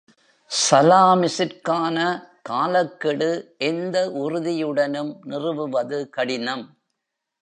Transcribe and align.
சலாமிஸிற்கான 0.51 1.97
காலக்கெடு 2.41 3.29
எந்த 3.57 3.97
உறுதியுடனும் 4.23 5.11
நிறுவுவது 5.25 5.99
கடினம். 6.09 6.65